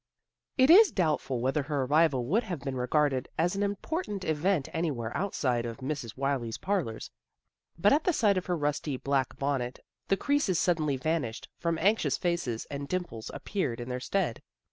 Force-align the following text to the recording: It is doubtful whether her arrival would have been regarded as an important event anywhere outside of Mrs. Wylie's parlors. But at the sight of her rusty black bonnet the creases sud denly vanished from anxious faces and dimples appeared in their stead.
It 0.57 0.71
is 0.71 0.91
doubtful 0.91 1.41
whether 1.41 1.61
her 1.61 1.83
arrival 1.83 2.25
would 2.25 2.41
have 2.45 2.61
been 2.61 2.73
regarded 2.75 3.29
as 3.37 3.55
an 3.55 3.61
important 3.61 4.23
event 4.23 4.67
anywhere 4.73 5.15
outside 5.15 5.63
of 5.63 5.77
Mrs. 5.77 6.17
Wylie's 6.17 6.57
parlors. 6.57 7.11
But 7.77 7.93
at 7.93 8.05
the 8.05 8.11
sight 8.11 8.35
of 8.35 8.47
her 8.47 8.57
rusty 8.57 8.97
black 8.97 9.37
bonnet 9.37 9.77
the 10.07 10.17
creases 10.17 10.57
sud 10.57 10.77
denly 10.77 10.99
vanished 10.99 11.49
from 11.59 11.77
anxious 11.77 12.17
faces 12.17 12.65
and 12.71 12.87
dimples 12.87 13.29
appeared 13.31 13.79
in 13.79 13.89
their 13.89 13.99
stead. 13.99 14.41